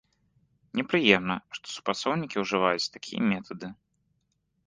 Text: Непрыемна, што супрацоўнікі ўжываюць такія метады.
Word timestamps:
Непрыемна, 0.79 1.35
што 1.57 1.65
супрацоўнікі 1.75 2.37
ўжываюць 2.45 2.91
такія 2.97 3.21
метады. 3.35 3.67